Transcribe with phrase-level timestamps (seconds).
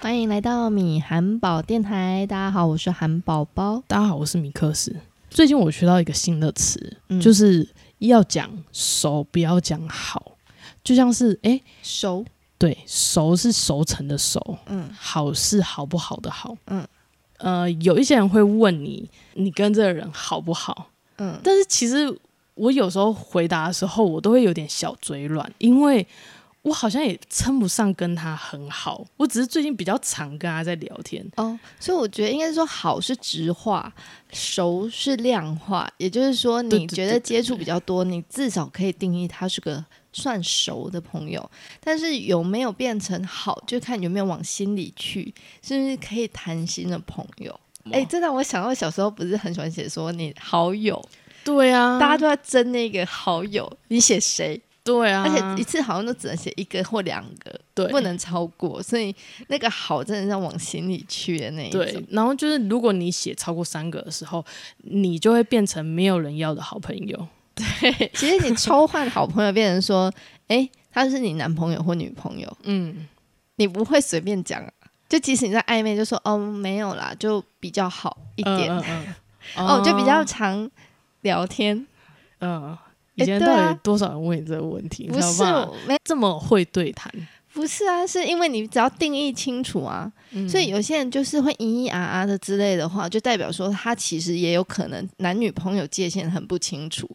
[0.00, 3.82] 欢迎来到米韩宝电台，大家好，我是韩宝宝。
[3.88, 4.94] 大家好，我是米克斯。
[5.28, 10.36] 最近我学到一个新的词，嗯就是要讲熟，不要讲好。
[10.84, 12.24] 就像是，诶，熟，
[12.56, 16.56] 对，熟是熟成的熟，嗯好是好不好的好。
[16.66, 16.86] 嗯，
[17.38, 20.90] 呃，有一些人会问你，你跟这个人好不好？
[21.16, 22.16] 嗯，但是其实
[22.56, 26.04] 我有时候回答的时候，我都会有点小嘴软，因为
[26.62, 31.24] 我好像也称不上跟他很好，我只是最近比较常跟他在聊天。
[31.36, 33.94] 哦，所以我觉得应该是说好是直话，
[34.32, 41.48] 熟是量化，也就是说，你觉得接触比较多，你至少可以定义他是个算熟的朋友。
[41.78, 47.60] 但是有没有变成好，就看有没有往心里去，是不是可以谈心的朋友。
[47.92, 51.00] 哎、这让我想到小时候不是很喜欢写说你好友，
[51.46, 54.60] 对啊，大家都在争那个好友，你写谁？
[54.82, 59.14] 对啊，而且一次好像都只能写一个或两个，对不能超过，所以
[59.48, 64.44] 那个好真的是要往心里去的那一对种。，然后就是如果你写超过三个的时候，
[64.78, 67.28] 你就会变成没有人要的好朋友。
[67.56, 70.12] 对其实你抽换好朋友变成说，
[70.48, 73.08] 哎、他是你男朋友或女朋友，嗯，
[73.56, 74.70] 你不会随便讲啊。
[75.08, 79.14] 就即使你在暧昧，就说哦没有啦，就比较好一点，嗯嗯
[79.56, 80.68] 嗯 哦就比较常
[81.26, 81.86] 聊天。
[82.40, 82.76] 嗯。
[83.18, 85.08] 以前到底多少人问你这个问题？
[85.08, 85.42] 不是
[85.88, 87.10] 没这么会对谈，
[87.54, 97.08] 不是啊，是因为你只要定义清楚啊，嗯所以有些人就是会咿咿啊啊的之类的话，就代表说他其实也有可能男女朋友界限很不清楚。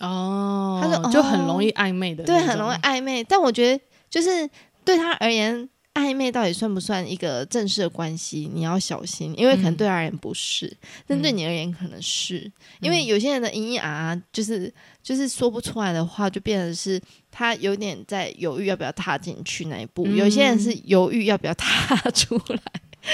[0.00, 3.24] 哦，他说就很哦容易暧昧的那对，很容易暧昧。
[3.24, 4.46] 但我觉得，就是
[4.84, 8.50] 对他而言，暧昧到底算不算一个正式的关系？
[8.52, 10.74] 你要小心，因为可能嗯对他而言不是，
[11.06, 12.50] 但对你而言可能是。
[12.80, 20.06] 因为有些人的咿咿啊啊，就是就是说不出来的话，就变成是他有点在犹豫要不要踏进去那一步。
[20.06, 22.58] 有些人是犹豫要不要踏出来。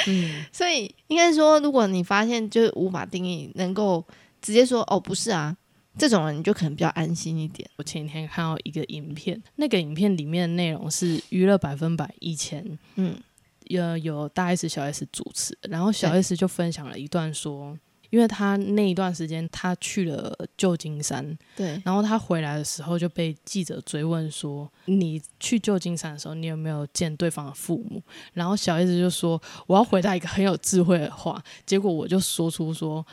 [0.07, 4.05] 嗯， 所以应该说，如果你发现就是无法定义，能够
[4.41, 5.57] 直接说哦不是啊，
[5.99, 7.69] 这种人你就可能比较安心一点。
[7.77, 13.17] 我前几天看到一个影片，那个影片里面的内容是娱乐百分百以前嗯
[13.65, 17.77] 有有大 S 小 S 主持，然后小 S 就分享了一段说，
[18.11, 33.05] 因为他那一段时间他去了旧金山，对，然后他回来的时候就被记者追问说：“你去旧金山的时候，你有没有见对方的父母？”然后小 S 就说：“我要回答一个很有智慧的话。”结果我就说出说。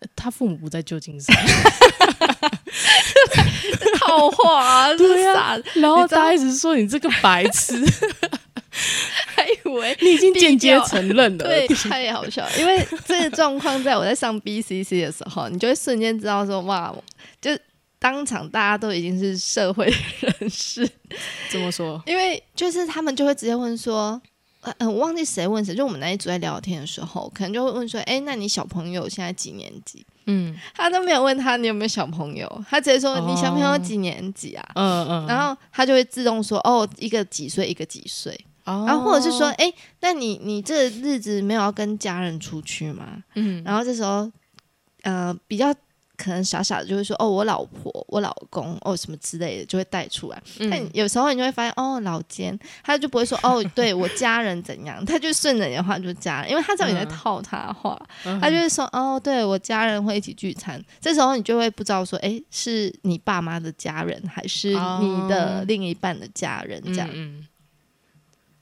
[0.00, 1.34] 呃他父母不在旧金山，
[3.98, 7.74] 套话啊，对啊，然后你知道大 S 说：“你这个白痴，
[9.26, 12.50] 还以为你已经间接承认了。”对，太好笑了。
[12.58, 16.94] 因为这个状况，在我在上 BCC 的时候，你就会瞬间知道说，哇，
[17.40, 17.50] 就
[17.98, 20.88] 当场大家都已经是社会人士，
[21.50, 22.00] 怎么说？
[22.06, 24.20] 因为就是他们就会直接问说。
[24.62, 43.24] 呃，呃我忘记谁问谁，就我们那一组在聊天的时候，可能就会问说：“哎，那你小朋友现在几年级嗯？”他都没有问他你有没有小朋友，他直接说：“哦你小朋友几年级啊？”嗯嗯，然后他就会自动说：“哦，一个几岁，一个几岁。”然然后或者是说，哎、那你你这日子没有要跟家人出去吗？
[43.34, 44.30] 嗯，然后这时候，
[45.04, 45.74] 呃，比较
[46.18, 50.42] 可能傻傻的就会说，哦，我老婆、我老公，哦，什么之类的，就会带出来。
[50.58, 57.08] 但嗯有时候你就会发现，哦，老奸，他就不会说， 哦，对我家人怎样，他就顺着你的话就是家人，因为他知道你在嗯。
[57.08, 57.96] 套他话，
[58.26, 58.38] 嗯。
[58.40, 60.84] 他就会说，哦，对我家人会一起聚餐。
[61.00, 65.64] 这时候你就会不知道说，哎，是你爸妈的家人，还是你的哦。
[65.68, 66.82] 另一半的家人？
[66.86, 67.08] 这样？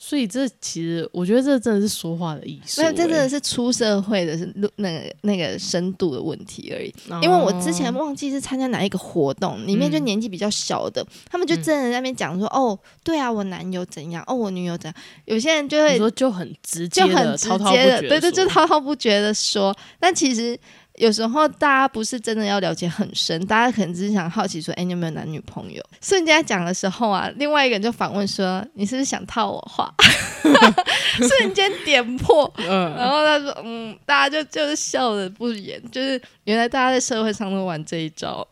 [0.09, 6.95] 所以这其实我觉得这真的是说话的艺术、没有，这真的欸是出社会的是路那个那个深度的问题而已。
[7.21, 14.95] 因为我之前哦忘记是参加哪一个活动，里面就嗯年纪比较小的，他们就真的在那边讲说，哦，对啊，我男友怎样，哦，我女友怎样。
[15.25, 19.77] 有些人就会说就很直接的就很直滔滔接的，对对，就滔滔不绝的说。
[19.99, 20.57] 但其实
[20.99, 25.83] 有时候大家不是真的要了解很深，大家可能只是想好奇说，哎，你有没有男女朋友？
[26.01, 29.93] 瞬间在讲的时候啊，另外一个人就反问说，你是不是想套我话？
[31.17, 32.53] 瞬间点破。
[32.57, 38.47] 然嗯，后他说：“嗯，大家就就是笑的不言，就是原来大家在社会上都玩这一招。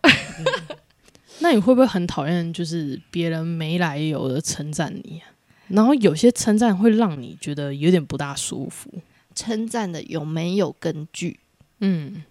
[1.40, 5.32] 那你会不会很讨厌就是别人没来由的称赞你、啊？
[5.68, 8.90] 然后有些称赞会让你觉得有点不大舒服。
[9.34, 11.40] 称赞的有没有根据？
[11.80, 12.22] 嗯，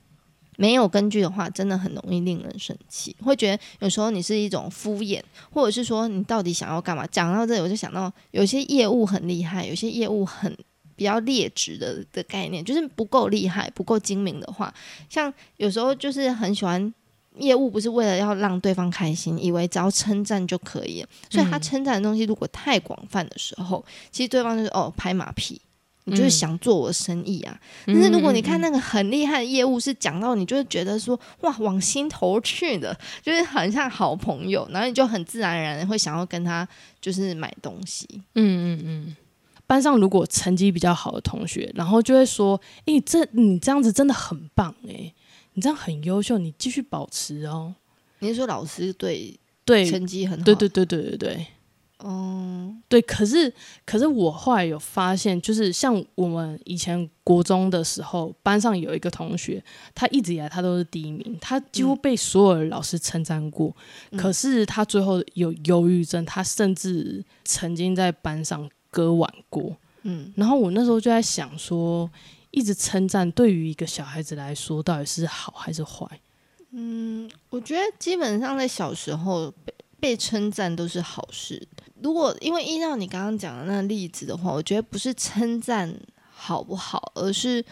[0.57, 5.21] 没有根据的话，真的很容易令人生气，会觉得有时候你是一种敷衍，
[5.51, 7.05] 或者是说你到底想要干嘛？
[7.07, 10.55] 讲到这里，我就想到有些业务很厉害，有些业务很
[10.95, 14.73] 比较劣质的的概念，就是不够厉害、不够精明的话，
[15.09, 16.93] 像有时候就是很喜欢
[17.37, 25.59] 业务不是为了要让对方开心，以为只要称赞就可以，所以他称赞的东西如果太广泛的时候，其实对方就是哦拍马屁。
[26.05, 27.59] 你就是想做我的生意啊？
[27.85, 36.67] 但是如果你看那个很厉害的业务，是讲到你就会觉得说哇往心头去的，就是很像好朋友，然后你就很自然而然会想要跟他
[36.99, 38.07] 就是买东西。
[38.35, 39.15] 嗯嗯嗯。
[39.65, 45.13] 班上如果成绩比较好的同学，然后就会说：“诶，这你这样子真的很棒诶，
[45.53, 47.73] 你这样很优秀，你继续保持哦。”
[48.19, 50.43] 你是说老师对对成绩很好？
[50.43, 51.47] 对对对对对对。
[52.03, 53.51] 哦，对，可是
[53.85, 59.63] 可是我后来有发现，就是像我们以前国中的时候，班上有一个同学，
[59.95, 63.73] 他一直以来他都是第一名，他几乎被所有的老师称赞过。
[64.17, 69.73] 可是他最后有忧郁症，他甚至曾经在班上割腕过。
[70.01, 72.11] 嗯，然后我那时候就在想说，
[72.51, 76.05] 一直称赞对于一个小孩子来说，到底是好还是坏？
[76.71, 79.53] 嗯，我觉得基本上在小时候
[80.03, 81.65] 被被称赞都是好事。
[82.01, 85.97] 如果因为依照你刚刚讲的那个例子的话，我觉得不是称赞
[86.29, 87.63] 好不好，而是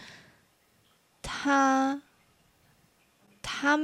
[1.20, 2.00] 他
[3.42, 3.78] 他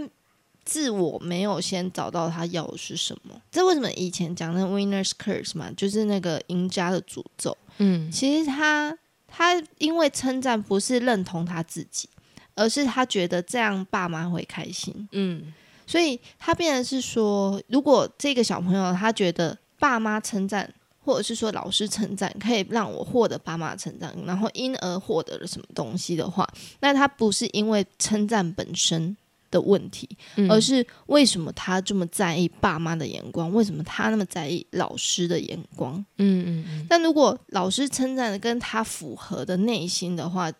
[0.64, 3.38] 自我没有先找到他要的是什么。
[3.50, 7.54] 这为什么以前讲那 winner's curse 嘛，就是那个赢家的诅咒。
[7.76, 8.96] 嗯，其实他
[9.28, 12.08] 他因为称赞不是认同他自己，
[12.54, 15.06] 而是他觉得这样爸妈会开心。
[15.12, 15.52] 嗯，
[15.88, 19.58] 所以他变的是说，如果这个小朋友他觉得。
[19.80, 20.68] 爸妈称赞，
[21.04, 26.44] 或者是说老师称赞，可以让我获得爸妈称赞，然后因而获得了什么东西的话，
[26.80, 29.16] 那他不是因为称赞本身
[29.52, 30.08] 的问题，
[30.50, 33.52] 而是为什么他这么在意爸妈的眼光？
[33.52, 35.94] 为什么他那么在意老师的眼光？
[36.16, 36.86] 嗯嗯嗯。
[36.88, 40.50] 但如果老师称赞的跟他符合的内心的话，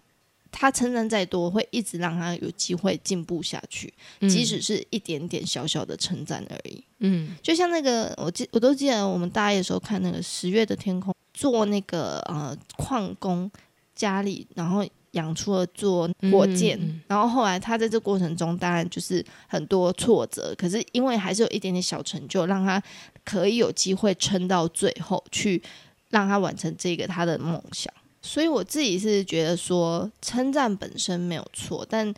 [0.50, 6.82] 他称赞再多，会一直让他有机会进步下去，即使是一点点小小的称赞而已。
[7.00, 13.50] 嗯，就像那个，我记我都记得，我们大一的时候看那个十月的天空，做那个呃矿工
[13.94, 22.82] 家里，然后养出了做火箭，然后后来他在这过程中，当然就是很多挫折，可是因为还是有一点点小成就，让他
[23.24, 25.62] 可以有机会撑到最后，去
[26.10, 27.92] 让他完成这个他的梦想。
[28.20, 32.12] 所以我自己是觉得说，称赞本身没有错，但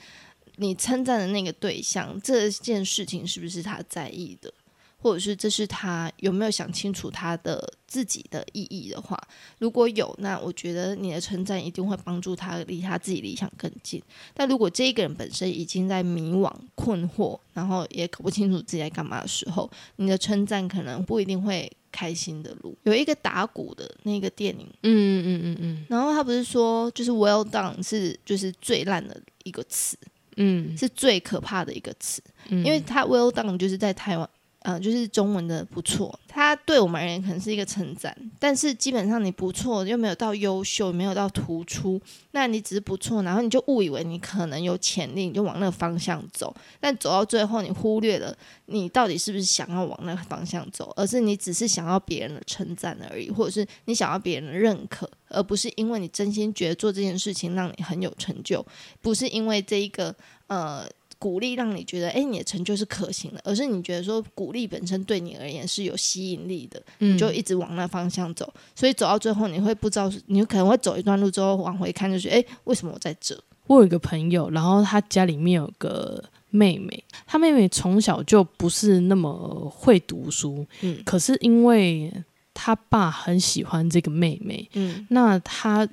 [0.57, 4.53] 你称赞的那个对象，这件事情是不是他在意的，
[5.01, 9.19] 或者是这是他有没有想清楚他的自己的意义的话，
[9.59, 14.03] 如果有，那我觉得你的称赞一定会帮助他离他自己理想更近。
[14.35, 21.71] 但如果这一个人本身已经在迷惘、困惑，然后也搞不清楚自己在干嘛的时候，你的称赞可能不一定会。
[21.93, 29.99] 开心的路有一个打鼓的那个电影，嗯嗯嗯嗯嗯，然后他不是说就是 well done 是就是最烂的一个词，
[30.37, 34.31] 嗯，是最可怕的一个词，嗯因为他 well done 就是在台湾。
[34.63, 41.99] 呃，就是中文的不错，它对我们而言可能是一个称赞，但是基本上你不错又没有到优秀，没有到突出，
[42.33, 48.37] 那你只是不错，然后你就误以为你可能有潜力，你就往那个方向走，但走到最后你忽略了
[48.67, 58.65] 你到底是不是想要往那个方向走，而是你只是想要别人的称赞而已，或者是你想要别人的认可，而不是因为你真心觉得做这件事情让你很有成就，
[59.01, 60.15] 不是因为这一个
[60.49, 60.87] 呃。
[61.21, 68.51] 鼓励让你觉得，哎，你的成就是可行的，而是你觉得说鼓励本身对你而言是有吸引力的，你就一直往那方向走。
[68.75, 73.39] 所以走到最后，你会不知道，你可能会走一段路之后往回看，就是哎，为什么我在这？
[73.67, 82.11] 我有一个朋友，然后他家里面有个妹妹，他妹妹从小就不是那么会读书，嗯，可是因为
[82.55, 85.87] 他爸很喜欢这个妹妹，嗯，那他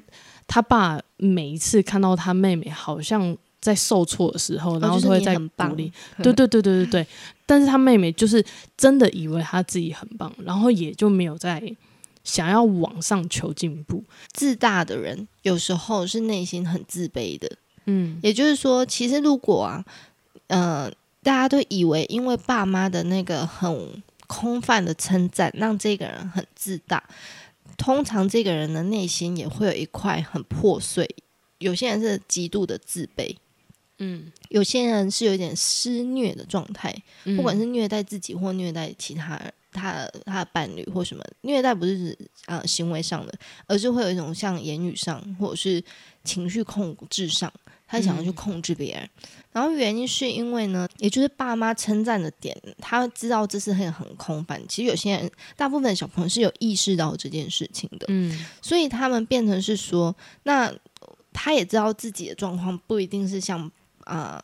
[0.48, 3.38] 他爸每一次看到他妹妹好像。
[3.68, 5.92] 在受挫的时候，然后都会在鼓励，
[6.24, 7.08] 对对对对对对。
[7.46, 8.42] 但是他妹妹就是
[8.78, 11.62] 真的以为他自己很棒，然后也就没有在
[12.24, 14.02] 想要往上求进步。
[14.32, 17.58] 自大的人有时候是内心很自卑的，
[17.88, 19.84] 嗯，也就是说，其实如果啊，
[20.48, 20.90] 呃，
[21.22, 27.04] 大家都以为因为爸妈的那个很空泛的称赞，让这个人很自大，
[27.78, 31.06] 通常这个人的内心也会有一块很破碎。
[31.60, 33.36] 有些人是极度的自卑。
[34.00, 36.96] 嗯，有些人是有一点施虐的状态，
[37.36, 43.34] 不管是虐待自己或虐待其他人，他他的伴侣或什么虐待，不是指啊行为上的，
[43.66, 45.84] 而是会有一种像言语上或者是
[46.24, 47.52] 情绪控制上，
[47.88, 49.10] 他想要去控制别人。
[49.52, 54.62] 然后原因是因为呢，也就是爸妈称赞的点，他知道这是很很空泛。
[54.70, 60.72] 其实有些人，大部分小朋友是有意识到这件事情的，嗯，所以他们变成是说，那
[61.34, 63.72] 他也知道自己的状况不一定是像。
[64.08, 64.42] 啊，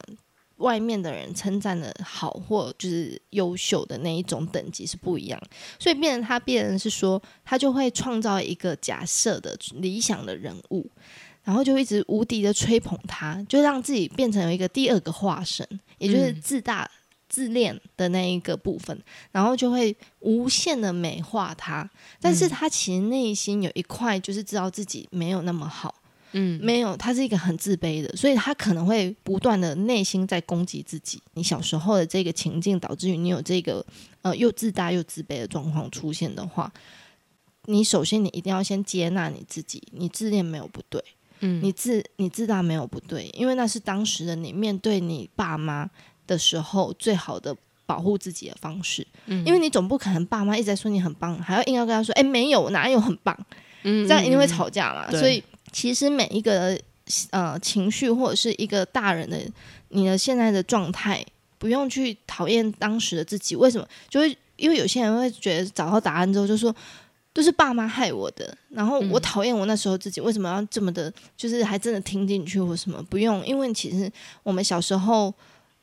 [0.58, 5.42] 外面的人称赞的好或就是优秀的那一种等级是不一样，
[5.80, 10.90] 所以变成他变成是说，他就会创造一个假设的理想的人物，
[11.44, 15.68] 然后就一直无敌的吹捧他，就让自己变成有一个第二个化身，
[15.98, 16.90] 也就是自大
[17.28, 18.98] 自恋的那一个部分，
[19.32, 21.90] 然后就会无限的美化他，
[22.22, 25.96] 但是他其实内心有一块就是知道自己没有那么好。
[26.34, 31.22] 嗯，没有，他是一个很自卑的，所以他可能会不断的内心在攻击自己。
[31.36, 33.86] 你小时候的这个情境导致于你有这个
[34.24, 36.72] 呃又自大又自卑的状况出现的话，
[37.66, 41.00] 你首先你一定要先接纳你自己，你自恋没有不对，
[41.42, 45.90] 嗯，你自你自大没有不对，因为那是当时的你面对你爸妈
[46.26, 49.06] 的时候最好的保护自己的方式。
[49.28, 53.38] 嗯，因为你总不可能爸妈一直在说你很棒，还要硬要跟他说，哎，没有，哪有很棒？
[53.84, 55.44] 嗯，这样一定会吵架嘛，对所以。
[55.74, 56.80] 其实每一个
[57.32, 59.38] 呃情绪或者是一个大人的
[59.90, 61.26] 你的现在的状态，
[61.58, 63.56] 不用去讨厌当时的自己。
[63.56, 63.86] 为什么？
[64.08, 66.74] 就会因为有些人会觉得找到答案之后就说
[67.34, 71.12] 都是爸妈害我的，然后我讨厌我那时候自己，为什么要这么的？
[71.36, 73.04] 就是还真的听进去或什么？
[73.10, 74.10] 不用，因为其实
[74.44, 75.34] 我们小时候。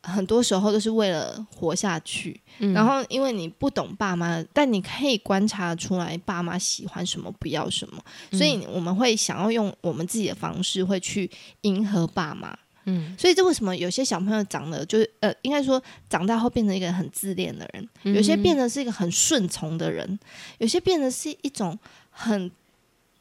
[0.02, 2.72] 很多时候都是为了活下去，嗯。
[2.72, 8.02] 然后因为你不懂爸妈，但你可以观察出来爸妈喜欢什么，不要什么，
[8.32, 11.30] 所以我们会想要用我们自己的方式会去
[11.62, 12.56] 迎合爸妈。
[12.84, 20.18] 嗯，所以这为什么有些小朋友长得就是呃，应该说长大后变成一个很自恋的人，嗯有些变得是一个很顺从的人，
[20.56, 21.78] 有些变得是一种
[22.08, 22.50] 很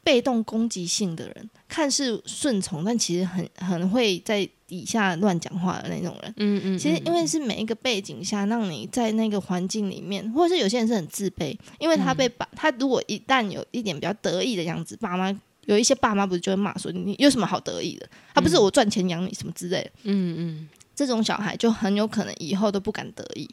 [0.01, 6.31] 被动攻击性的人，看似顺从，但其实很很会在底下乱讲话的那种人。
[6.38, 15.35] 嗯嗯，其实因为是每一个背景下，让你在那个环境里面，或者是有些人是很自卑，因为他被爸，他如果一旦有一点比较得意的样子，爸妈
[15.65, 18.07] 有一些爸妈不是就会骂说你有什么好得意的？
[18.35, 23.49] 他不是我赚钱养你什么之类的，嗯嗯这种小孩就很有可能以后都不敢得意，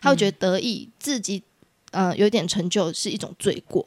[0.00, 1.42] 他会觉得得意自己
[1.90, 3.84] 呃有点成就是一种罪过。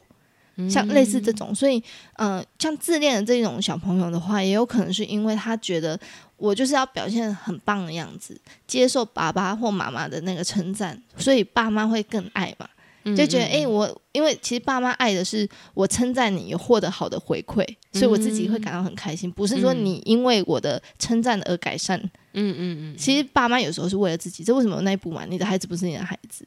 [0.56, 1.82] 嗯，像类似这种，所以
[2.16, 5.98] 呃，像自恋的这种小朋友的话，也有可能是因为他觉得
[6.36, 12.68] 我就是要表现很棒的样子，接受爸爸或妈妈的那个称赞，所以爸妈会更爱嘛，
[13.04, 21.98] 嗯就觉得诶，我因为其实爸妈爱的是我称赞你有获得好的回馈，所以我自己会感到很开心，不是说你因为我的称赞而改善。
[22.36, 25.24] 嗯嗯嗯，其实爸妈有时候是为了自己，这为什么有那一步嘛？
[25.24, 26.44] 你的孩子不是你的孩子，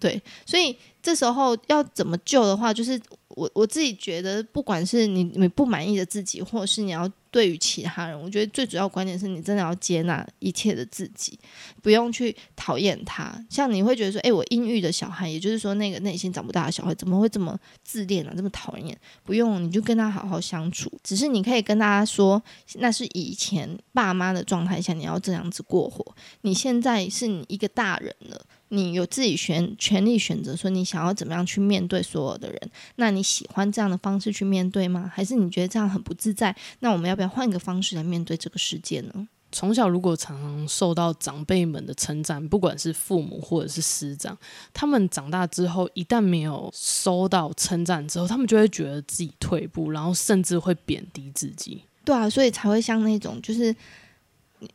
[0.00, 3.00] 对，所以这时候要怎么救的话，就是
[3.36, 11.38] 我我自己觉得，不管是你你不满意的自己，或者是你要对于其他人，我觉得最主要观点是你真的要接纳一切的自己，
[11.82, 13.32] 不用去讨厌他。
[13.48, 18.96] 像你会觉得说，诶，我阴郁的小孩，也就是说那个内心长不大的小孩，怎么会这么自恋啊，这么讨厌？
[19.24, 20.92] 不用，你就跟他好好相处。
[21.02, 22.42] 只是你可以跟大家说，
[22.74, 26.14] 那是以前爸妈的状态下，你要这样子过活。
[26.42, 28.44] 你现在是你一个大人了。
[28.74, 32.70] 你有自己选权利选择，说你想要怎么样去面对所有的人？
[32.96, 35.12] 那你喜欢这样的方式去面对吗？
[35.14, 36.56] 还是你觉得这样很不自在？
[36.80, 39.28] 那我们要不要换一个方式来面对这个世界呢？
[39.54, 44.34] 从小如果常常受到长辈们的称赞，不管是父母或者是师长，
[44.72, 51.82] 他们长大之后一旦没有收到称赞之后，他们就会觉得自己退步，然后甚至会贬低自己。
[52.02, 53.76] 对啊，所以才会像那种，就是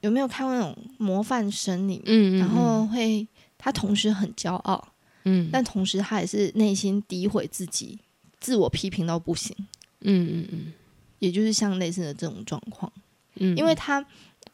[0.01, 3.27] 有没有看过那种模范生里面，嗯然后会
[3.57, 4.87] 他同时很骄傲，
[5.23, 7.97] 嗯但同时他也是内心诋毁自己，
[8.39, 9.55] 自我批评到不行，
[10.01, 10.73] 嗯嗯嗯
[11.19, 12.91] 也就是像类似的这种状况。
[13.35, 14.03] 嗯，因为他，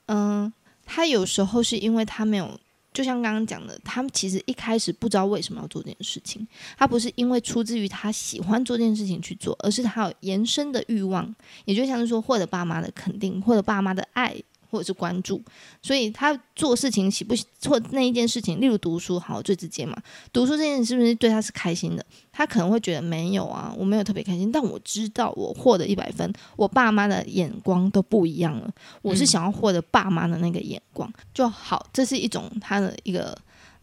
[0.08, 0.52] 嗯、
[0.86, 2.60] 他有时候是因为他没有，
[2.94, 11.34] 就像刚刚讲的，他其实一开始不知道为什么要做这件事情，他不是因为出自于他喜欢做这件事情去做，而是他有延伸的欲望，
[11.66, 14.36] 也就像是说获得爸妈的肯定，获得爸妈的爱。
[14.74, 15.40] 或者是关注，
[15.84, 19.96] 所以他做事情喜不做那一件事情，例如读书，好最直接嘛。
[20.34, 22.04] 读书这件事是不是对他是开心的？
[22.32, 28.74] 他可能会觉得没有啊，我没有特别开心，但我知道我获得一百分，我爸妈的眼光都不一样了。
[29.04, 33.38] 我是想要获得爸妈的那个眼光就好，这是一种他的一个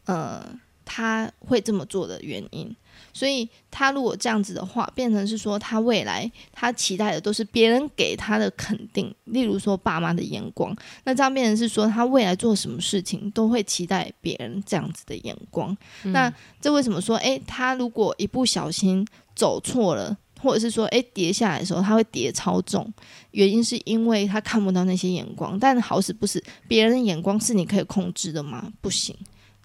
[0.07, 0.45] 呃，
[0.85, 2.75] 他会这么做的原因。
[3.13, 15.77] 所以他如果这样子的话，变成是说他未来他期待的都是别人给他的肯定，例如说爸妈的眼光，那这样变成是说他未来做什么事情都会期待别人这样子的眼光。
[16.05, 20.17] 那这为什么说，诶，他如果一不小心走错了？
[20.43, 22.91] 或者是说，诶，跌下来的时候他会跌超重，
[23.33, 25.59] 原因是因为他看不到那些眼光。
[25.59, 28.73] 但好死不死，别人的眼光是你可以控制的吗？
[28.81, 29.15] 不行，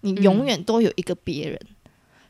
[0.02, 1.58] 你永远都有一个别人。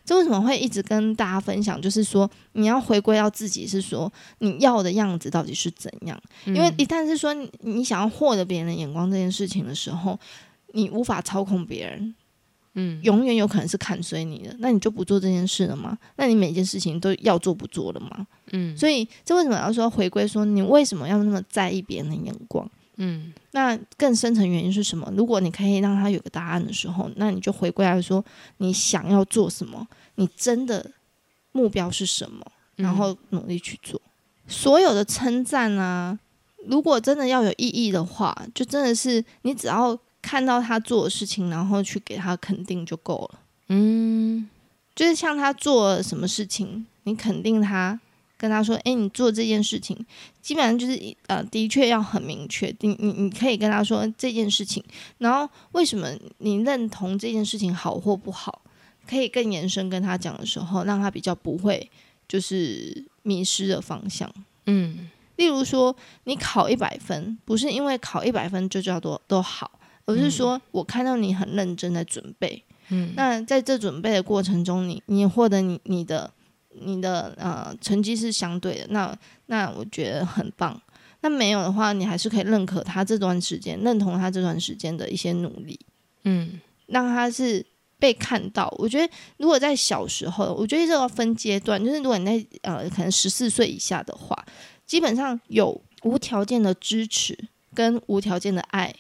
[0.07, 1.79] 这为什么会一直跟大家分享？
[1.83, 6.19] 就是说，你要回归到自己，是说你要的样子到底是怎样？
[6.47, 10.19] 因为一旦是说你你想要获得别人的眼光这件事情的时候，
[10.73, 12.15] 你无法操控别人，
[12.75, 15.99] 嗯，永远有可能是看衰你的，那你就不做这件事了吗？
[16.17, 18.27] 那你每件事情都要做不做了吗？
[18.53, 22.71] 嗯所以这为什么要说回归说你为什么要那么在意别人的眼光？
[22.97, 25.13] 嗯那更深层原因是什么？
[25.17, 28.25] 如果你可以让他有个答案的时候，那你就回归来说
[28.59, 29.87] 你想要做什么，
[30.17, 30.91] 你真的
[31.53, 32.45] 目标是什么，
[32.77, 34.01] 然后努力去做。
[34.49, 36.19] 所有的称赞啊，
[36.67, 43.41] 如果真的要有意义的话，就真的是你只要看到他做的事情，然后去给他肯定就够了。
[43.69, 44.49] 嗯
[44.95, 48.01] 就是像他做了什么事情，你肯定他，
[48.39, 49.97] 跟他说：“诶，你做这件事情，
[50.43, 52.75] 基本上就是呃，的确要很明确。
[52.81, 54.83] 你你你可以跟他说这件事情，
[55.19, 58.63] 然后为什么你认同这件事情好或不好，
[59.09, 61.91] 可以更延伸跟他讲的时候，让他比较不会
[62.29, 64.31] 就是迷失的方向。
[64.67, 69.71] 嗯例如说，你考一百分，不是因为考一百分就叫做都好，
[70.07, 72.63] 而是说我看到你很认真的准备。
[72.89, 76.33] 嗯那在这准备的过程中，你你获得你你的
[76.81, 80.81] 你的呃成绩是相对的，那那我觉得很棒。
[81.23, 85.79] 那没有的话，你还是可以认可他这段时间，认同他这段时间的一些努力，
[86.25, 87.65] 嗯让他是
[87.99, 88.73] 被看到。
[88.79, 94.45] 我觉得如果在小时候，我觉得这个分阶段，就是如果你在呃可能十四岁以下的话，
[94.87, 97.37] 基本上有无条件的支持
[97.75, 98.95] 跟无条件的爱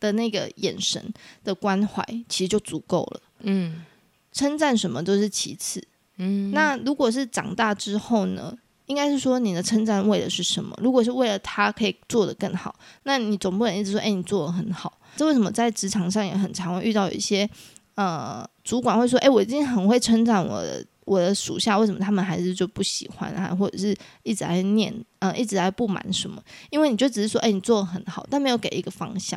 [0.00, 1.12] 的那个眼神
[1.44, 3.20] 的关怀，其实就足够了。
[3.40, 3.84] 嗯
[4.32, 5.86] 称赞什么都是其次。
[6.18, 8.56] 嗯，那如果是长大之后呢？
[8.86, 10.72] 应该是说你的称赞为的是什么？
[10.80, 14.96] 如果是为了他可以做得更好，那你总不能一直说，哎、你做得很好。
[15.16, 17.50] 这为什么在职场上也很常会遇到一些
[17.96, 23.92] 呃主管会说，哎、我已经很会称赞我的我的属下，为什么他们还是就不喜欢啊，或者是
[24.22, 26.40] 一直在念，呃，一直在不满什么？
[26.70, 29.36] 因为你就只是说，哎、你做得很好，但没有给一个方向。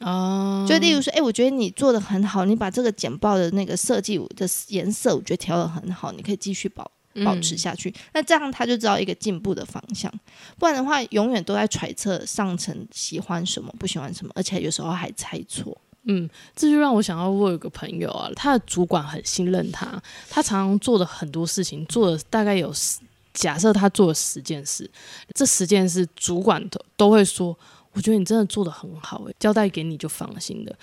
[0.00, 6.90] 啊，就例如说，哎、我觉得你做的很好，你把这个简报的那个设计的颜色，我觉得调的很好，你可以继续保
[7.24, 7.94] 保持下去。
[8.12, 10.12] 那这样他就知道一个进步的方向，
[10.58, 15.76] 不然的话，永远都在揣测上层喜欢什么，不喜欢什么，而且有时候还猜错。
[16.08, 23.00] 嗯，这就让我想到我有个朋友啊，他的主管很信任他，他常常做的很多事情，做了大概有十，
[23.34, 24.88] 假设他做了十件事，
[25.34, 27.58] 这十件事主管都都会说，
[27.96, 30.76] 我觉得你真的做的很好、欸，交代给你就放心了。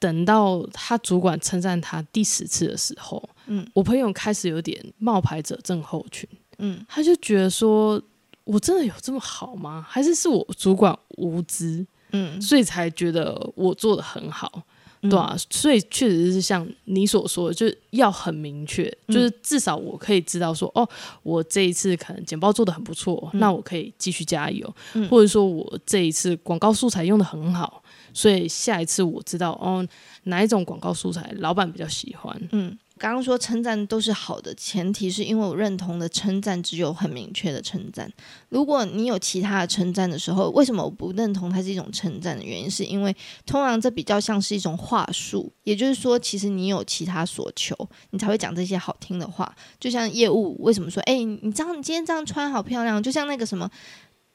[0.00, 8.02] 等到他主管称赞他第十次的时候，嗯我朋友开始有点冒牌者症候群，嗯他就觉得说，
[8.42, 9.86] 我真的有这么好吗？
[9.88, 11.86] 还是是我主管无知？
[12.10, 14.62] 嗯，所以才觉得我做的很好，嗯
[15.02, 20.88] 对啊，所以确实是像你所说的，就是要很明确，嗯就是至少我可以知道说，哦，
[21.22, 23.40] 我这一次可能简报做的很不错，嗯。
[23.40, 25.08] 那我可以继续加油，嗯。
[25.08, 27.82] 或者说我这一次广告素材用的很好，
[28.12, 29.86] 所以下一次我知道哦
[30.24, 38.12] 哪一种广告素材老板比较喜欢，嗯，刚刚说称赞都是好的，前提是因为我认同的称赞只有很明确的称赞。
[38.48, 43.14] 如果你有其他的称赞的时候，为什么我不认同它是一种称赞的原因，是因为
[43.46, 47.74] 通常这比较像是一种话术，也就是说，其实你有其他所求，
[48.10, 49.54] 你才会讲这些好听的话。
[49.78, 53.70] 就像业务为什么说，哎、你这样你今天这样穿好漂亮，就像那个什么。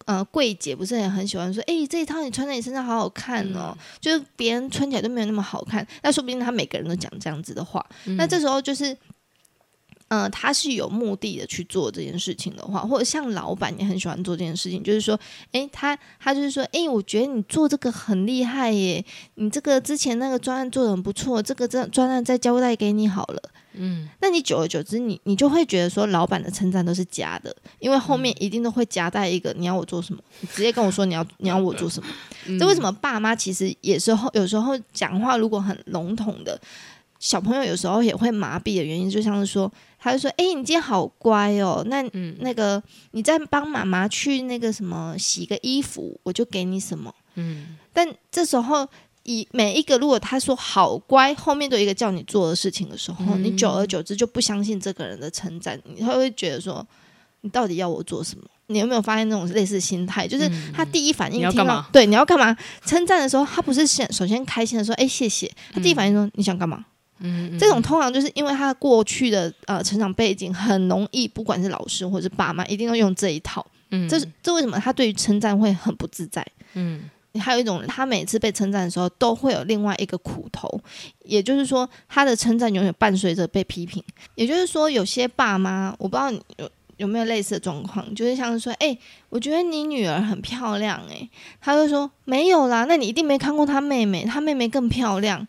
[0.05, 7.85] 呃，柜姐不是也很喜欢说，哎、这一套你穿在你身上好好看哦，就是别人穿起来都没有那么好看，那说不定他每个人都讲这样子的话，
[8.17, 8.97] 那这时候就是，
[10.09, 15.19] 呃，他是有目的的去做这件事情的话，或者像老板也很喜欢做这件事情，就是说，
[15.53, 19.03] 诶，他他就是说，诶，我觉得你做这个很厉害耶，
[19.35, 23.41] 你这个之前那个专案做的很不错，这个专专案再交代给你好了。
[23.75, 32.09] 嗯，那你久而久之，你你就会觉得说，老板的称赞都是假的，因为后面一定都会夹带一个你要我做什么，你直接跟我说你要 你要我做什么。
[32.59, 36.59] 这为什么爸妈其实也是后有时候讲话如果很笼统的，
[37.19, 42.01] 小朋友有时候也会麻痹的原因，就像是说，他就说：“哎、你今天好乖哦，那、
[42.39, 42.81] 那个
[43.11, 48.87] 你再帮妈妈去那个什么洗个衣服，我就给你什么。”嗯，但这时候。
[49.23, 56.85] 以每一个如果他说好乖，后面都有一个叫你做的事情的时候，嗯你久而久之就不相信这个人的称赞，你会觉得说，
[57.41, 58.43] 你到底要我做什么？
[58.67, 60.27] 你有没有发现那种类似心态？
[60.27, 62.55] 就是他第一反应听到、对你要干嘛
[62.85, 66.85] 称赞的时候，他不是先首先开心的说，哎、谢谢，他第一反应说、你想干嘛？
[67.19, 73.65] 嗯，这种通常就是因为他过去的呃成长背景很容易，不管是老师或者是爸妈，一定要用这一套。
[73.91, 76.45] 嗯这是这为什么他对于称赞会很不自在？
[76.73, 80.79] 嗯还有一种，他每次被称赞的时候，都会有另外一个苦头，
[81.23, 84.03] 也就是说，他的称赞永远伴随着被批评。
[84.35, 88.13] 也就是说，有些爸妈，我不知道你有有没有类似的状况？
[88.13, 88.95] 就是像是说，哎、
[89.29, 91.27] 我觉得你女儿很漂亮、哎，
[91.59, 95.47] 他就说没有啦，那你一定没看过她妹妹，她妹妹更漂亮。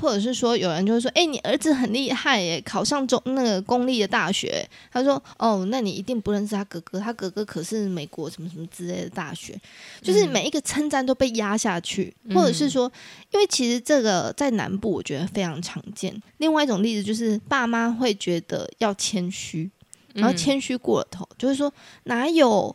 [0.00, 4.68] 或者是说，有人就会说，哎、你儿子很厉害耶，考上中那个公立的大学。
[4.92, 9.58] 他说，哦，那你一定不认识他哥哥，他哥哥可是美国什么什么之类的大学。
[10.00, 12.90] 就是每一个称赞都被压下去，或者是说，
[13.32, 16.14] 因为其实这个在南部我觉得非常常见。
[16.38, 19.70] 另外一种例子就是，爸妈会觉得要谦虚，
[20.14, 21.72] 然后谦虚过了头，就是说
[22.04, 22.74] 哪有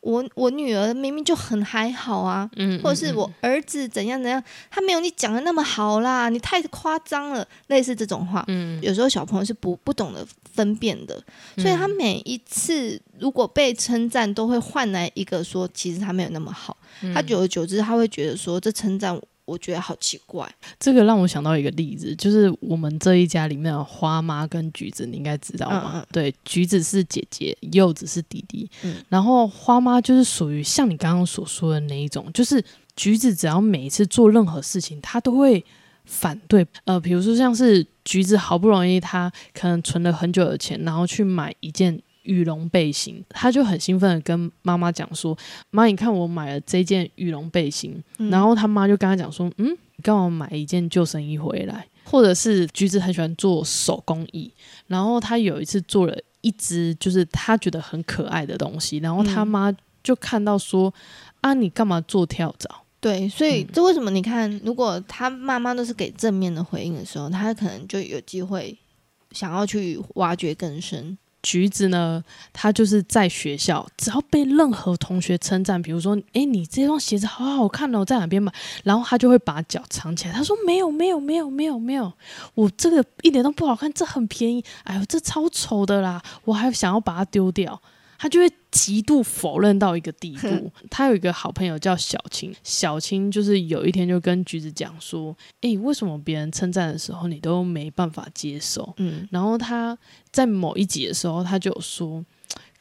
[0.00, 8.44] 我我女儿明明就很还好啊，嗯，或者是我儿子怎样怎样，他没有你讲的那么好啦，你太夸张了，类似这种话。
[8.48, 11.20] 嗯，有时候小朋友是不不懂得分辨的，
[11.56, 16.76] 嗯，所以他每一次如果被称赞，都会换来一个说，其实他没有那么好。
[17.02, 19.16] 嗯他久而久之，他会觉得说，这称赞
[19.48, 20.46] 我觉得好奇怪。
[20.78, 25.92] 这个让我想到一个例子，就是我们这一家里面的花妈跟橘子，你应该知道吗？
[25.94, 32.62] 嗯嗯对，橘子是姐姐，柚子是弟弟，嗯然后花妈就是属于像你刚刚所说的那一种，就是
[32.94, 35.64] 橘子只要每一次做任何事情，她都会
[36.04, 36.66] 反对。
[36.84, 41.98] 呃，比如说像是橘子好不容易她可能存了很久的钱，然后去买一件。
[42.28, 45.36] 羽绒背心，他就很兴奋的跟妈妈讲说
[45.72, 48.00] ：“妈，你看我买了这件羽绒背心。
[48.18, 54.52] 嗯然后他妈就跟他讲说：“嗯，你干嘛买一件救生衣回来？”或者是橘子很喜欢做手工艺，
[54.86, 60.92] 然后他有一次做了一只就是他觉得很可爱的东西，然后他嗯妈就看到说
[61.40, 62.68] ：“啊，你干嘛做跳蚤？”
[63.00, 68.76] 对，所以嗯这为什么你看，如果他妈妈都是给正面的回应的时候，他可能就有机会
[69.32, 71.16] 想要去挖掘更深。
[71.42, 72.22] 橘子呢，
[72.52, 78.52] 他就是在学校，只要被任何同学称赞，比如说，诶，你这双鞋子好好看哦，在哪边买？
[78.84, 82.12] 然后他就会把脚藏起来，他说没有，没有，没有，没有，没有，
[82.54, 87.80] 我这个一点都不好看，这很便宜，哎呦，这超丑的啦，我还想要把它丢掉。
[88.18, 90.70] 他就会极度否认到一个地步。
[90.90, 99.96] 他有一个好朋友叫小青，小青就是有一天就跟橘子讲说：“诶，为什么别人称赞的时候你都没办法接受？”嗯然后他
[100.30, 102.24] 在某一集的时候，他就有说，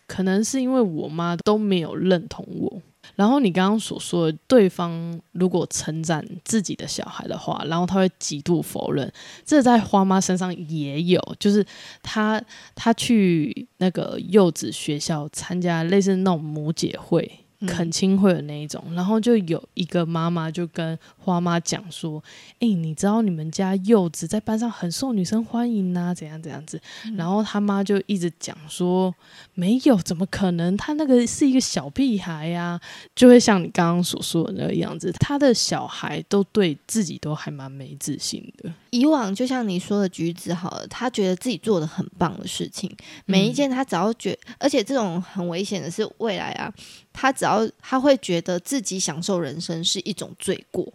[0.08, 2.82] 可能是因为我妈都没有认同我。
[3.17, 9.12] 然后你刚刚所说，对方如果称赞自己的小孩的话，然后他会极度否认，
[9.43, 11.65] 这在花妈身上也有，就是
[12.01, 12.41] 她
[12.75, 17.30] 她去那个幼稚学校参加类似那种母姐会。
[17.59, 22.23] 嗯恳亲会的那一种，然后就有一个妈妈就跟花妈讲说
[22.59, 26.79] ：“哎、你知道你们家柚子在班上很受女生欢迎啊，怎样怎样子。
[27.15, 29.13] 然后他妈就一直讲说
[29.55, 30.77] ：“没有，怎么可能？
[30.77, 32.79] 他那个是一个小屁孩呀、
[33.15, 38.71] 就会像你刚刚所说的那个样子，他的小孩都对自己都还蛮没自信的。
[38.91, 46.71] 以往就像你说的橘子好了，他觉得自己做的很棒的事情，每一件他只要觉，而且这种很危险的是未来啊，
[47.11, 50.86] 他只要他会觉得自己享受人生是一种罪过，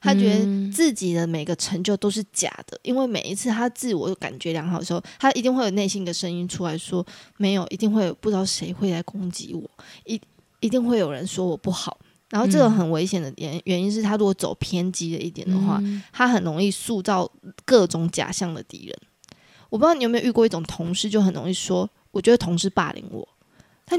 [0.00, 7.04] 他觉得嗯自己的每个成就都是假的，因为每一次他自我感觉良好的时候，他一定会有内心的声音出来说，
[7.36, 9.68] 没有，一定会有不知道谁会来攻击我，
[10.04, 10.20] 一
[10.60, 11.98] 一定会有人说我不好。
[12.30, 17.30] 然后这个嗯很危险的原原因是他如果走偏激了一点的话，嗯他很容易塑造
[17.64, 18.98] 各种假象的敌人。
[19.70, 23.28] 我不知道你有没有遇过一种同事，就很容易说，我觉得同事霸凌我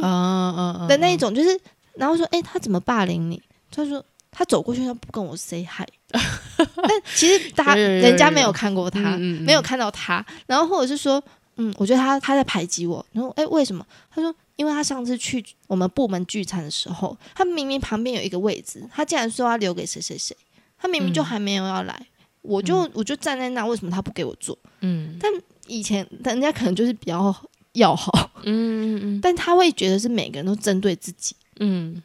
[0.01, 1.59] 啊啊啊的那一种，就是
[1.97, 3.41] 然后说，哎、他怎么霸凌你？
[3.71, 11.21] 他说他走过去，他不跟我 say hi， 但其实他人家没有看过他，嗯嗯嗯没有看到他，然后或者是说，
[11.57, 13.85] 嗯，我觉得他他在排挤我，然后哎、为什么？
[14.13, 14.33] 他说。
[14.57, 20.33] 因为他上次去我们部门聚餐的时候，他明明旁边有一个位置，他竟然说要留给谁谁谁，
[20.77, 22.07] 他明明就嗯还没有要来，
[22.41, 24.57] 我就我就站在那，为什么他不给我坐？
[24.79, 25.29] 嗯但
[25.67, 27.35] 以前人家可能就是比较
[27.73, 32.03] 要好，嗯嗯 但他会觉得是每个人都针对自己，嗯。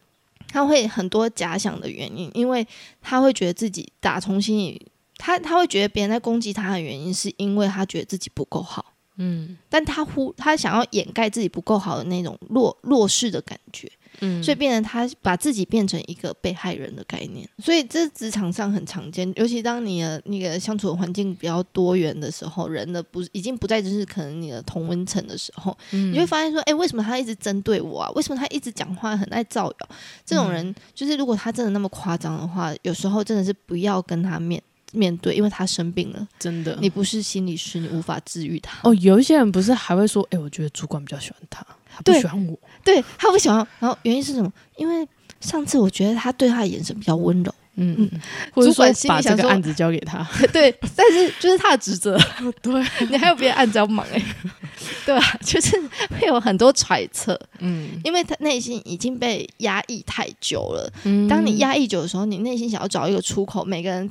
[0.53, 2.67] 他会很多假想的原因，因为
[3.01, 4.85] 他会觉得自己打从心里，
[5.17, 9.57] 他他会觉得别人在攻击他的原因，是因为他觉得自己不够好，嗯。
[9.69, 13.89] 但他忽他想要掩盖自己不够好的那种弱弱势的感觉，
[14.21, 28.11] 嗯，所以变成他把自己变成一个被害人的概念，所以这职场上很常见，尤其当你的那个相处的环境比较多元的时候，人的不已经不再只是可能你的同温层的时候，你你会发现说，哎、为什么他一直针对我啊？
[28.15, 29.89] 为什么他一直讲话很爱造谣？
[30.25, 38.81] 这种人，就是如果他真的那么夸张的话，有时候真的是不要跟他面面对，因为他生病了，真的你不是心理师，你无法治愈他。
[38.83, 41.65] 哦，有一些人不是还会说，哎、我觉得主管比较喜欢他，
[42.05, 42.59] 他不对喜欢我。
[42.83, 44.53] 对他不喜欢，然后原因是什么？
[44.77, 45.07] 因为
[45.41, 48.11] 上次我觉得他对他的眼神比较温柔，嗯，
[48.53, 50.27] 或者主管说把这心里想说个案子交给他。
[50.53, 52.19] 对，但是就是他的职责，
[52.63, 52.73] 对，
[53.09, 54.23] 你还有别的案子要忙哎、
[55.07, 55.39] 对吧？
[55.45, 55.79] 就是
[56.19, 60.91] 会有很多揣测，嗯因为他内心已经被压抑太久了。
[61.05, 64.11] 嗯当你压抑久的时候，你内心想要找一个出口，每个人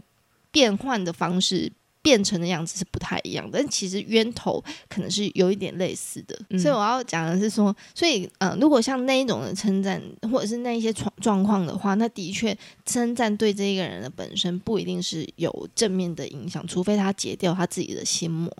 [0.52, 1.71] 变换的方式。
[2.10, 18.52] 变成的样子是不太一样的，但其实源头可能是有一点类似的，嗯所以我要讲的是说，所以嗯、呃如果像那一种的称赞，或者是那一些状状况的话，那的确称赞对这一个人的本身不一定是有正面的影响，除非他解掉他自己的心魔，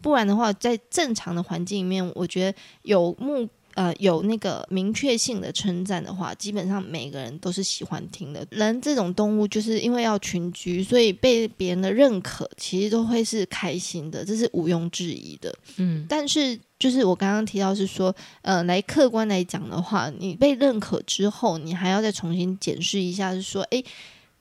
[0.00, 8.46] 不然的话，在正常的环境里面，我觉得有目呃有那个明确性的称赞的话，基本上每个人都是喜欢听的。
[8.50, 15.54] 人这种动物就是因为要群居，所以被别人的认可，其实都会是开心的，这是毋庸置疑的。
[15.76, 23.84] 嗯但是就是我刚刚提到是说，呃，来客观来讲的话，你被认可之后，你还要再重新检视一下，是说，诶，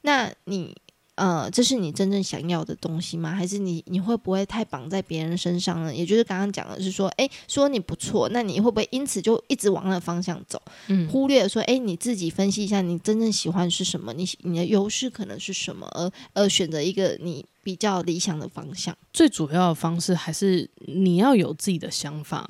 [0.01, 0.75] 那你
[1.15, 3.31] 呃，这是你真正想要的东西吗？
[3.31, 5.93] 还是你你会不会太绑在别人身上呢？
[5.93, 14.11] 也就是刚刚讲的是说，诶，说你不错，那你会不会因此就一直往那个方向走，嗯忽略了说，诶，你自己分析一下，你真正喜欢是什么？
[14.13, 15.87] 你你的优势可能是什么？
[15.91, 18.97] 而而选择一个你比较理想的方向。
[19.13, 22.49] 最主要的方式还是你要有自己的想法，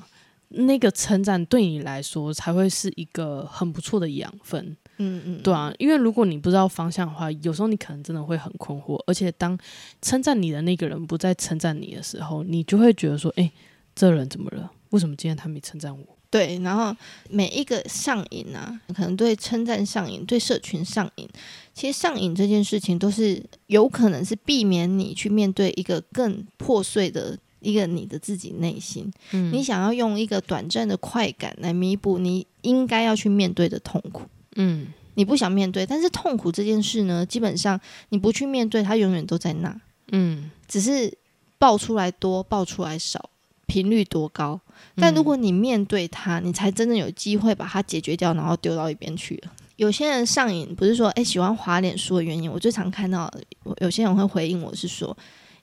[0.54, 4.76] 那个称赞对你来说才会是一个很不错的养分。
[4.98, 9.02] 嗯嗯，对啊，因为如果你不知道方向的话，有时候你可能真的会很困惑。
[9.06, 9.58] 而且当
[10.00, 13.50] 称赞你的那个人不再称赞你的时候，你就会觉得说：“哎、
[13.94, 14.70] 这人怎么了？
[14.90, 16.96] 为什么今天他没称赞我对，然后
[17.30, 21.28] 每一个上瘾啊，可能对称赞上瘾，对社群上瘾。
[21.72, 29.10] 其实上瘾这件事情，都是有可能是避免你去面对一个更破碎的一个你的自己内心。
[29.32, 34.22] 嗯你想要用一个短暂的快感来弥补你应该要去面对的痛苦。？”
[34.56, 39.80] 嗯你不想面对，但是痛苦这件事呢，基本上你不去面对，它永远都在那。
[40.10, 41.16] 嗯，只是
[41.56, 43.30] 爆出来多，爆出来少，
[43.66, 44.60] 频率多高。
[44.96, 49.52] 但如果你面对它，你才真正有机会把它解决掉，然后丢到一边去了。
[49.76, 53.32] 有些人上瘾，不是说诶喜欢滑脸书的原因，我最常看到
[53.64, 55.16] 有有些人会回应我是说，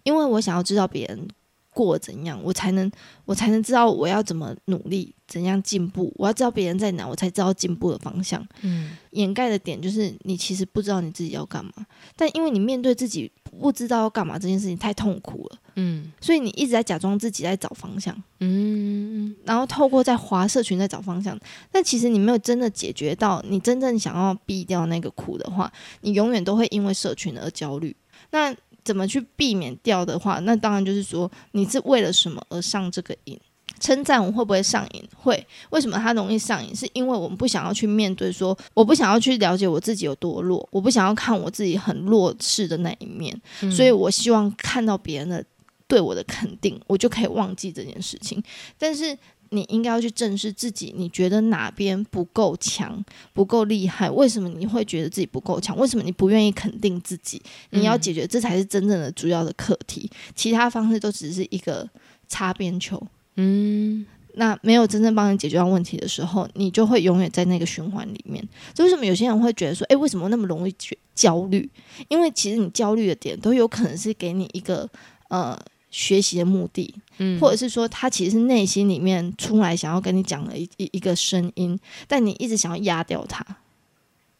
[0.03, 1.27] 因为我想要知道别人
[1.73, 2.89] 过怎样，我才能
[3.25, 6.13] 我才能知道我要怎么努力，怎样进步。
[6.17, 8.45] 我要知道别人在哪，我才知道进步的方向。
[8.61, 11.73] 嗯掩盖的点就是你其实不知道你自己要干嘛，
[12.15, 15.57] 但因为你面对自己不知道要干嘛这件事情太痛苦了。
[15.75, 21.37] 嗯所以你一直在假装自己在找方向，嗯然后透过在划社群在找方向，
[21.71, 27.95] 但其实你没有真的解决到你真正想要避掉那个苦的话，你永远都会因为社群而焦虑。
[28.31, 33.39] 那怎么去避免掉的话，那当然就是说你是为了什么而上这个瘾。
[33.79, 35.03] 称赞我会不会上瘾？
[35.15, 35.43] 会。
[35.71, 36.75] 为什么它容易上瘾？
[36.75, 43.35] 是因为我们不想要去面对说，我不想要去了解我自己有多弱，我不想要看我自己很弱势的那一面。
[43.61, 45.43] 嗯所以我希望看到别人的
[45.87, 48.43] 对我的肯定，我就可以忘记这件事情。
[48.77, 49.17] 但是
[49.51, 54.09] 你应该要去正视自己，你觉得哪边不够强、不够厉害？
[54.09, 55.77] 为什么你会觉得自己不够强？
[55.77, 57.41] 为什么你不愿意肯定自己？
[57.71, 60.09] 你要解决，这才是真正的主要的课题。
[60.35, 61.87] 其他方式都只是一个
[62.27, 63.01] 擦边球。
[63.35, 68.41] 嗯那没有真正帮你解决到问题的时候，你就会永远在那个循环里面。
[68.73, 71.69] 这为什么有些人会觉得说，诶，为什么那么容易觉焦虑？
[72.07, 74.89] 因为其实你焦虑的点都有可能是给你一个
[75.27, 75.59] 呃
[75.89, 83.45] 学习的目的，嗯或者是说他其实是内心里面出来想要跟你讲的一一一个声音，但你一直想要压掉它。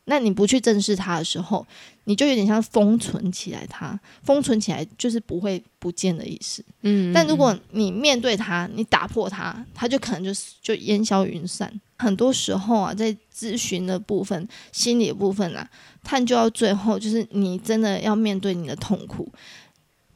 [0.05, 1.65] 那你不去正视他的时候，
[2.05, 6.65] 你就有点像封存起来它，封存起来就是不会不见的意思。
[6.81, 11.71] 嗯但如果你面对它，你打破它，它就可能就是就烟消云散。
[11.99, 15.69] 很多时候啊，在咨询的部分、心理的部分啊，
[16.03, 19.31] 探究到最后，就是你真的要面对你的痛苦。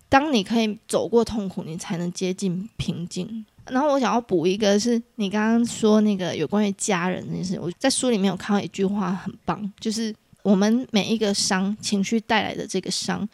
[0.07, 3.45] 当你可以走过痛苦，你才能接近平静。
[3.67, 13.27] 然后我想要补一个，是你刚刚说那个有关于家人这件事，我在书里面有看到一句话很棒，就是我们每一个伤情绪带来的这个伤，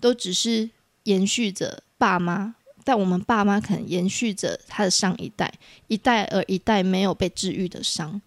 [0.00, 0.68] 都只是
[1.04, 5.52] 延续着爸妈但我们爸妈可能延续着他的上一代，
[5.88, 8.20] 一代而一代没有被治愈的伤，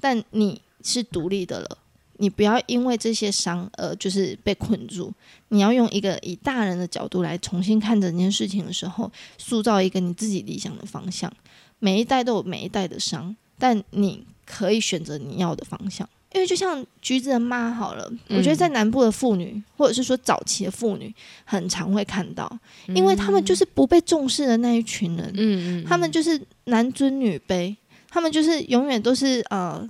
[0.00, 1.78] 但你是独立的了，
[2.18, 5.12] 你不要因为这些伤而就是被困住，
[5.48, 11.32] 你要用一个以大人的角度来重新看整件事情的时候，塑造一个你自己理想的方向。
[11.78, 16.08] 每一代都有每一代的伤，但你可以选择你要的方向。
[16.34, 21.12] 因为就像橘子的妈好了，我觉得在南部的妇女，或者是说早期的妇女，
[21.44, 22.46] 很常会看到，
[22.88, 27.74] 因为他们就是不被重视的那一群人，他们就是男尊女卑，
[28.10, 29.88] 他们就是永远都是呃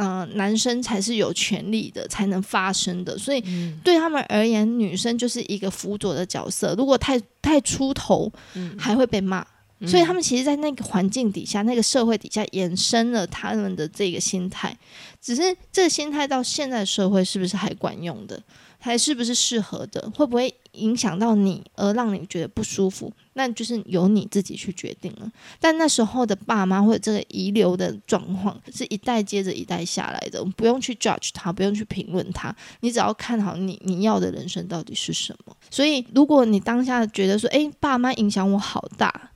[0.00, 3.18] 呃，男生才是有权利的，才能发生的。
[3.18, 3.44] 所以
[3.84, 6.74] 对他们而言，女生就是一个辅佐的角色。
[6.78, 8.32] 如果太太出头，
[8.78, 9.46] 还会被骂。
[9.86, 14.76] 所以他们其实，在那个环境底下，那个社会底下，衍生了他们的这个心态。
[15.22, 18.42] 只是这个心态到现在社会是不是还管用的？
[18.80, 20.10] 还是不是适合的？
[20.14, 23.12] 会不会影响到你而让你觉得不舒服？
[23.34, 25.30] 那就是由你自己去决定了。
[25.60, 35.56] 但那时候的爸妈或者这个遗留的状况，是一代接着一代下来的，我们不用去 judge 他，不用去评论他，你只要看好你你要的人生到底是什么。
[35.70, 39.29] 所以，如果你当下觉得说，诶，爸妈影响我好大。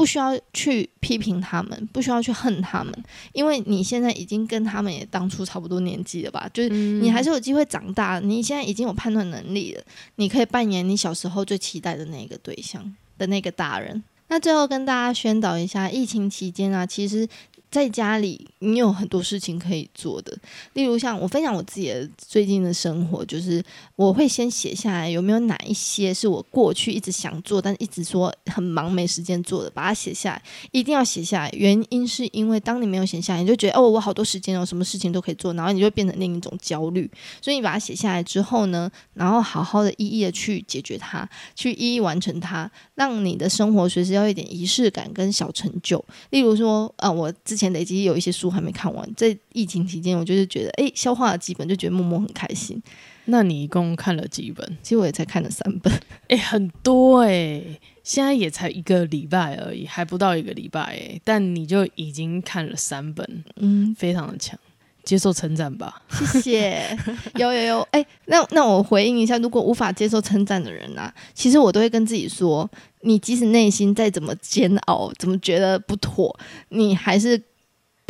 [0.00, 6.48] 不需要去批评他们，不需要去恨他们，因为你现在已经跟他们也当初差不多年纪了吧？
[6.54, 9.82] 就是你还是有机会长大，你现在已经有判断能力了，
[10.14, 12.82] 你可以扮演你小时候最期待的那个对象
[13.18, 14.02] 的那个大人。
[14.28, 17.28] 那最后跟大家宣导一下，疫情期间啊，其实。
[17.70, 20.36] 在家里，你有很多事情可以做的。
[20.72, 23.62] 例如，像我分享我自己的最近的生活，就是
[23.94, 31.50] 我会先写下来，有没有哪一些是我过去一直想做，但一直说很忙没时间做的，把它写下来，一定要写下来。
[31.52, 37.08] 原因是因为当你没有写下来，你就觉得哦，我好多时间哦，什么事情都可以做，然后你就变成另一种焦虑。
[37.40, 46.04] 所以你把它写下来之后呢，然后好好的一一的去解决它，去一一完成它，让你的生活随时要一点仪式感跟小成就。
[46.30, 52.82] 例如说，呃，我之前累积有一些书还没看完，在疫情期间，我就是觉得，哎，消化了几本，就觉得默默很开心。
[53.26, 54.78] 那你一共看了几本？
[54.82, 55.92] 其实我也才看了三本，
[56.28, 57.62] 哎，很多哎，
[58.02, 64.58] 现在也才一个礼拜而已，还不到一个礼拜哎，但你就已经看了三本，嗯，非常的强。
[65.02, 66.98] 接受称赞吧，谢谢。
[67.36, 72.70] 有有有，哎，那那我回应一下，如果无法接受称赞的人啊，其实我都会跟自己说，
[73.00, 77.42] 你即使内心再怎么煎熬，怎么觉得不妥，你还是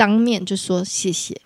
[0.00, 1.38] 当面就说谢谢。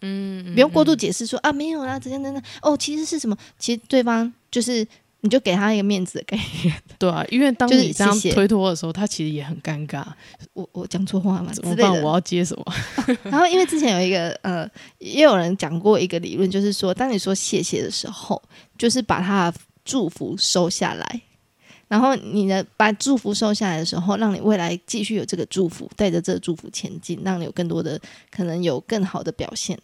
[0.00, 2.42] 嗯，不用过度解释说啊，没有啦，怎样怎样。
[2.62, 3.36] 哦，其实是什么？
[3.58, 4.86] 其实对方就是。
[5.22, 10.02] 你就给他一个面子的概念， 对啊，因为当你这样推脱的时候，他其实也很尴尬。
[10.54, 11.52] 我我讲错话嘛？
[11.52, 11.92] 怎么办？
[12.02, 12.64] 我要接什么？
[13.24, 18.42] 然后因为之前有一个呃，也有人讲过一个理论，就是说，当你说谢谢的时候，
[18.78, 21.20] 就是把他的祝福收下来，
[21.90, 28.00] 然后你的把祝福收下来的时候，让你未来继续有这个祝福，带着这个祝福前进，让你有更多的
[28.30, 29.76] 可能有更好的表现，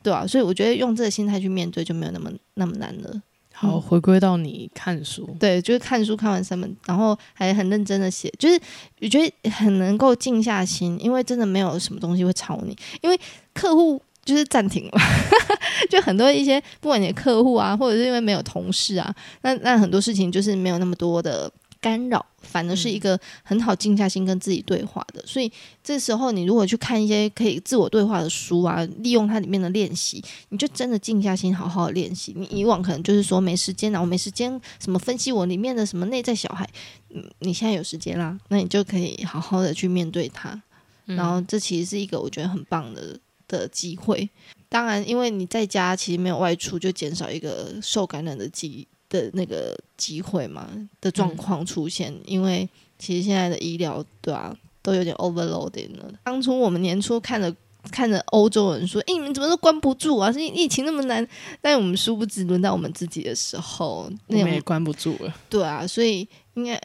[0.00, 3.20] 对啊，所以我觉得用这个心态去面对，就没有那么那么难了。
[3.52, 8.60] 好，回归到你看书，对，就是看书看完三本，然后还很认真的写，就是
[9.00, 13.18] 我觉得很能够静下心，因为真的没有什么东西会吵你，因为
[13.52, 15.00] 客户就是暂停了，
[15.88, 21.50] 就很多一些不管你的客户啊，或者是因为没有同事啊，那那很多事情就是没有那么多的。
[21.80, 25.48] 干扰反而是一个很好静下心跟自己对话的，所以
[25.80, 32.34] 这时候你如果去看一些可以自我对话的书啊，利用它里面的练习，你就真的静下心好好练习。
[32.36, 36.68] 你以往可能就是说没时间啊，我没时间什么分析我里面的什么内在小孩，
[37.14, 40.60] 嗯，你现在有时间啦，那你就可以好好的去面对它。
[41.04, 43.16] 然后这其实是一个我觉得很棒的
[43.48, 44.28] 的机会。
[44.68, 48.86] 当然，因为你在家其实没有外出，就减少一个受感染的机。
[49.10, 50.68] 的那个机会嘛
[51.00, 56.12] 的状况出现，因为其实现在的医疗对啊都有点 overloading 了。
[56.22, 57.50] 当初我们年初看着
[57.90, 60.30] 看着欧洲人说：“哎，你们怎么都关不住啊？
[60.30, 61.26] 是疫情那么难。”
[61.62, 65.34] 但我们殊不知，轮到我们自己的时候，那也关不住了。
[65.48, 66.78] 对啊，所以应该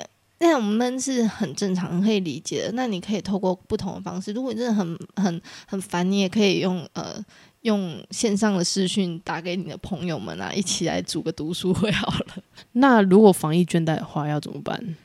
[0.43, 2.71] 那我们是很正常、可以理解的。
[2.73, 7.23] 那你可以透过不同的方式，如果你真的很很很烦，你也可以用呃。
[7.63, 12.43] 用线上的视讯打给你的朋友们啊，一起来组个读书会好了。
[12.73, 14.97] 那如果防疫倦怠的话，要怎么办？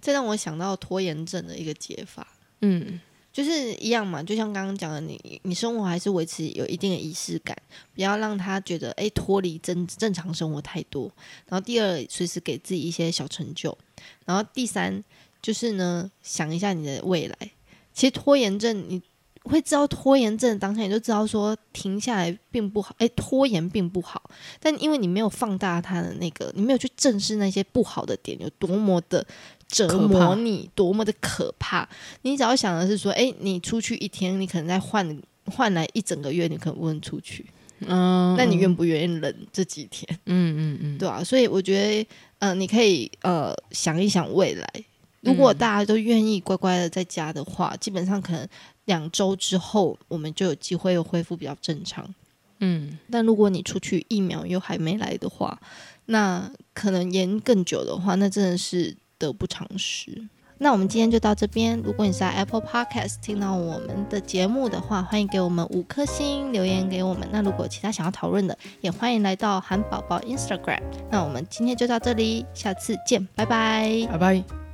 [0.00, 2.26] 这让我想到拖延症的一个解法。
[2.62, 2.98] 嗯，
[3.36, 7.54] 就是一样嘛，就像刚刚讲的，你你生活还是维持有一定的仪式感，
[7.94, 11.04] 不要让他觉得哎脱离正正常生活太多。
[11.46, 13.76] 然后第二，随时给自己一些小成就。
[14.24, 15.04] 然后第三，
[15.42, 17.36] 就是呢，想一下你的未来。
[17.92, 19.02] 其实拖延症你。
[19.48, 24.20] 会知道拖延症当下，你就知道说停下来并不好，哎，拖延并不好。
[24.58, 29.24] 但因为你没有放大它的那个，你没有去正视那些不好的点有多么的
[29.68, 31.88] 折磨你，多么的可怕。
[32.22, 37.46] 你只要想的是说，哎，你出去一天，你可能再换换来一整个月，你可能不能出去。
[37.80, 40.06] 嗯，那你愿不愿意忍这几天？
[40.26, 41.22] 嗯嗯嗯，对啊。
[41.22, 44.66] 所以我觉得，嗯，你可以呃想一想未来，
[45.20, 48.48] 如果大家都愿意乖乖的在家的话，基本上可能。
[48.86, 52.08] 两周之后，我们就有机会又恢复比较正常。
[52.60, 55.60] 嗯，但如果你出去疫苗又还没来的话，
[56.04, 60.28] 那可能延更久的话，那真的是得不偿失。
[60.58, 61.78] 那我们今天就到这边。
[61.84, 67.28] 如果你在 Apple Podcast 听到我们的节目的话，欢迎给我们五颗星留言给我们。
[67.30, 70.80] 那如果其他想要讨论的，也欢迎来到韩宝宝 Instagram。
[71.10, 74.08] 那我们今天就到这里，下次见，拜拜。
[74.10, 74.65] 拜拜。